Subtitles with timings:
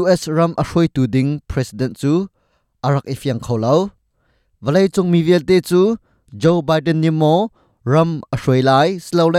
[0.00, 2.12] US ram a hroi tu ding president chu,
[2.86, 3.80] arak ifyang kholau
[4.64, 5.80] valai chung mi velte chu,
[6.42, 7.34] Joe Biden ni mo
[7.92, 8.72] รัมอชวยไล
[9.04, 9.38] สโลเล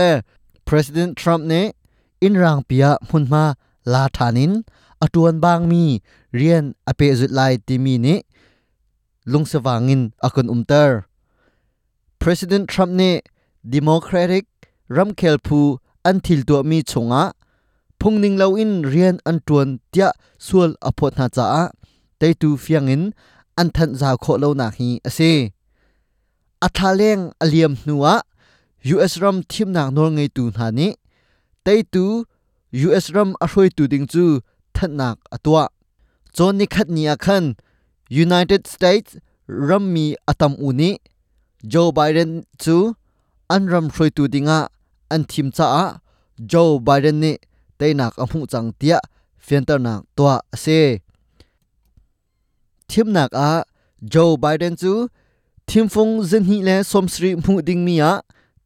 [0.68, 1.54] President Trump เน
[2.22, 3.44] อินรังเปียมุนมา
[3.92, 4.52] ลาทานิน
[5.02, 5.84] อตวนบางมี
[6.36, 8.06] เรียนอเปจุดไลติมีเน
[9.32, 10.98] ลุงสว่างินอคุนอุมเตอร์
[12.20, 13.02] President Trump เน
[13.72, 14.44] Democratic
[14.96, 15.60] รัมเคลพู
[16.04, 17.24] อันทิลตัวมีชงะ
[18.00, 20.08] พงนิงเลาอินเรียนอันตวนเตีย
[20.44, 21.46] สวลอพอนาจา
[22.16, 23.02] เตตูฟียงอิน
[23.58, 25.18] อันทันจาโคเลานาฮีอเซ
[26.64, 28.06] อัทาเลงอเลียมนัว
[28.84, 30.88] US ram thim nak nor ngei tu na ni
[31.64, 32.24] tei tu
[32.72, 34.40] US ram a hroi tu ding chu
[34.74, 35.64] that nak atwa
[36.36, 37.44] chon ni khat ni akhan
[38.24, 40.90] United States ram mi atam uni
[41.72, 42.94] Joe Biden chu
[43.50, 44.68] an ram hroi tu dinga
[45.10, 45.86] an thim cha a
[46.50, 47.32] Joe Biden ni
[47.78, 48.98] tei nak amu chang tia
[49.46, 50.80] fiantar nak twa ase
[52.88, 53.50] thim nak a
[54.12, 54.92] Joe Biden chu
[55.68, 58.12] thim phung zin hi le somsri mu ding mi a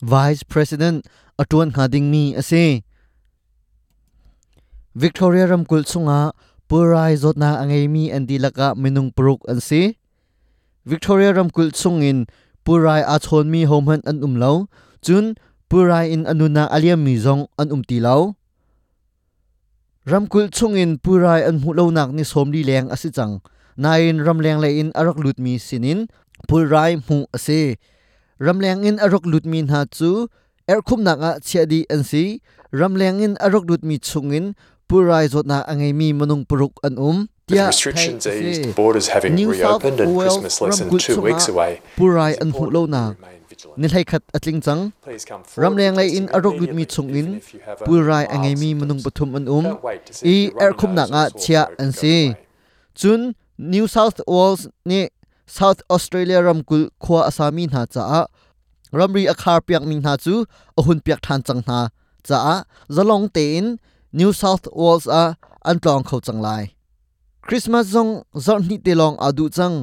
[0.00, 1.06] vice president
[1.38, 2.82] atuan khading mi ase.
[4.94, 6.32] Victoria ramkul chunga
[6.68, 9.94] purai zotna angai mi andi laka minung pruk ansi
[10.86, 12.26] victoria ramkul chungin
[12.64, 14.66] purai a chon mi homhan an umlo
[15.02, 15.34] chun
[15.70, 18.34] purai in anuna aliam mi zong an umti lo
[20.06, 23.40] ramkul chungin purai an mu nak ni somli leng asi chang.
[23.80, 26.04] Nain ramleng le in arak lut mi sinin,
[26.48, 27.80] purai mu ase
[28.40, 30.26] ramleng in arok lut mi na chu
[30.64, 32.40] erkhum nak a chiadi an si
[32.72, 34.56] ramleng in arok lut mi chungin
[34.88, 37.28] purai zot na angai mi manung puruk an um.
[37.50, 42.38] With restrictions eased, borders having New reopened and Christmas less than two weeks away, purai
[42.40, 43.14] an hu lo na.
[44.32, 44.62] atling
[45.98, 46.86] lai in arok lut mi
[47.66, 49.66] have a purai angai mi manung pathum an um.
[50.24, 52.34] i or sore chia an si
[52.94, 55.10] chun New South Wales ni
[55.50, 58.20] South Australia ramkul khwa asami na cha a
[58.98, 60.34] ramri akhar piak mi na chu
[60.78, 61.78] ahun piak than chang na
[62.26, 62.56] cha a
[62.94, 63.66] zalong te in
[64.18, 65.22] New South Wales a
[65.68, 66.62] an tlong khau chang lai
[67.46, 68.12] Christmas zong
[68.44, 69.76] zon ni te long adu chang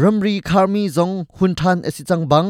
[0.00, 2.48] ramri kharmi zong hun than esi chang bang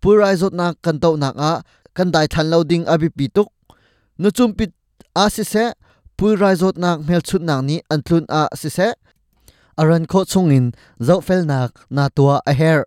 [0.00, 1.52] purai zot na kan to nak a
[1.96, 3.48] kan dai than loading abi pi tuk
[4.20, 4.70] nu chum pit
[5.22, 5.64] a si se
[6.16, 8.88] purai zot nak mel chut nak ni an tlun a si se
[9.80, 10.66] aran kho chungin
[11.06, 12.80] zo fel nak na tua a her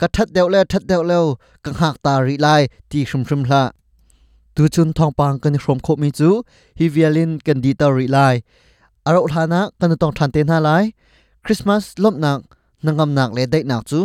[0.00, 1.20] ka that deuh le that deuh lo
[1.64, 3.62] ka hak ta ri lai ti shrum shrum hla
[4.54, 6.30] tu chun thong pang kan shrom kho mi chu
[6.78, 8.34] hi vialin kan di ta ri lai
[9.08, 10.84] aro thana kan tong than te na lai
[11.44, 12.40] christmas lom nak
[12.84, 14.00] nangam nak le dai nak chu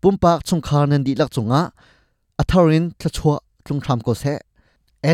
[0.00, 1.62] pumpak chung kha nan di lak chunga
[2.40, 4.34] athorin thachwa tlung tham ko se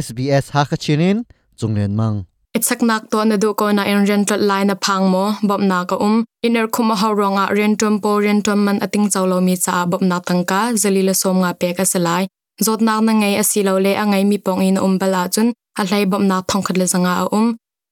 [0.05, 1.19] sbs ha kha chinin
[1.59, 2.17] chunglen mang
[2.55, 5.83] Itsak nak to na du ko na in rental line na phang mo bob na
[5.85, 6.23] ka um.
[6.47, 10.23] Iner khuma ha ronga ah rentum po rentum man ating chawlo mi cha bob na
[10.23, 12.31] tangka zalila som nga pe ka salai
[12.62, 15.49] zot na na ngai asilo le angai mi pong in um bala chun
[15.79, 17.49] a hlai bob na thong khat le zanga a um.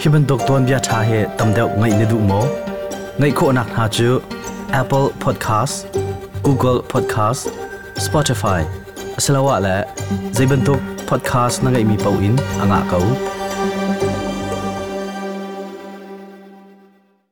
[0.00, 2.40] Hiban doctor bia tha he tamdeu ngai ne du mo.
[3.18, 4.08] Ngai kho nak ha chu
[4.80, 5.86] Apple Podcast,
[6.42, 7.48] Google Podcast,
[8.06, 8.60] Spotify.
[9.18, 9.74] Asalawa la
[10.36, 13.35] zaiban tok podcast na ngai mi pau in anga kau.